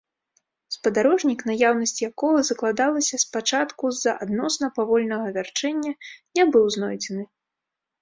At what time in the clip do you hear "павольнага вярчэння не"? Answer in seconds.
4.81-6.43